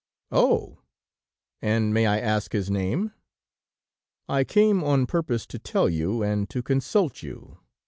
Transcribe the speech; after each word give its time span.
"'Oh! 0.31 0.79
And 1.61 1.93
may 1.93 2.07
I 2.07 2.19
ask 2.19 2.53
his 2.53 2.71
name?' 2.71 3.11
"'I 4.27 4.45
came 4.45 4.83
on 4.83 5.05
purpose 5.05 5.45
to 5.45 5.59
tell 5.59 5.87
you, 5.91 6.23
and 6.23 6.49
to 6.49 6.63
consult 6.63 7.21
you. 7.21 7.59